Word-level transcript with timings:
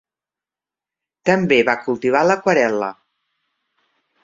També 1.31 1.59
va 1.69 1.77
cultivar 1.83 2.23
l'aquarel·la. 2.31 2.91